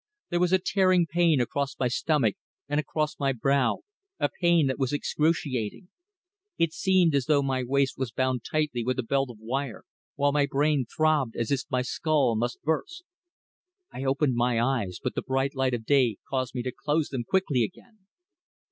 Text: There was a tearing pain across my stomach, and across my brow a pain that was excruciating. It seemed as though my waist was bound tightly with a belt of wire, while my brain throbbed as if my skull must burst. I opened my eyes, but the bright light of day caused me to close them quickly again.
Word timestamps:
There 0.31 0.39
was 0.39 0.51
a 0.51 0.57
tearing 0.57 1.05
pain 1.05 1.39
across 1.39 1.77
my 1.79 1.87
stomach, 1.87 2.35
and 2.67 2.79
across 2.79 3.19
my 3.19 3.33
brow 3.33 3.81
a 4.19 4.31
pain 4.41 4.65
that 4.65 4.79
was 4.79 4.91
excruciating. 4.93 5.89
It 6.57 6.73
seemed 6.73 7.13
as 7.13 7.27
though 7.27 7.43
my 7.43 7.61
waist 7.63 7.99
was 7.99 8.11
bound 8.11 8.43
tightly 8.43 8.83
with 8.83 8.97
a 8.97 9.03
belt 9.03 9.29
of 9.29 9.37
wire, 9.39 9.83
while 10.15 10.31
my 10.31 10.47
brain 10.47 10.87
throbbed 10.87 11.35
as 11.35 11.51
if 11.51 11.61
my 11.69 11.83
skull 11.83 12.35
must 12.35 12.63
burst. 12.63 13.03
I 13.93 14.03
opened 14.03 14.33
my 14.33 14.59
eyes, 14.59 14.97
but 15.03 15.13
the 15.13 15.21
bright 15.21 15.53
light 15.53 15.75
of 15.75 15.85
day 15.85 16.17
caused 16.27 16.55
me 16.55 16.63
to 16.63 16.71
close 16.75 17.09
them 17.09 17.23
quickly 17.23 17.63
again. 17.63 18.07